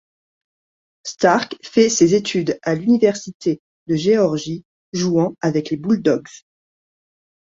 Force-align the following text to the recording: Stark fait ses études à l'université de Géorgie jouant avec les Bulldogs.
Stark 1.03 1.57
fait 1.61 1.87
ses 1.87 2.15
études 2.15 2.57
à 2.63 2.73
l'université 2.73 3.61
de 3.85 3.93
Géorgie 3.93 4.65
jouant 4.93 5.35
avec 5.41 5.69
les 5.69 5.77
Bulldogs. 5.77 6.27